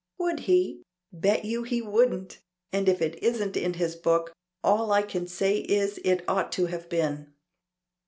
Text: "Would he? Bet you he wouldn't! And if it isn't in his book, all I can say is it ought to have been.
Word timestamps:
"Would 0.17 0.39
he? 0.49 0.81
Bet 1.13 1.45
you 1.45 1.61
he 1.61 1.79
wouldn't! 1.79 2.39
And 2.73 2.89
if 2.89 3.03
it 3.03 3.21
isn't 3.21 3.55
in 3.55 3.75
his 3.75 3.95
book, 3.95 4.33
all 4.63 4.91
I 4.91 5.03
can 5.03 5.27
say 5.27 5.57
is 5.59 5.99
it 6.03 6.23
ought 6.27 6.51
to 6.53 6.65
have 6.65 6.89
been. 6.89 7.35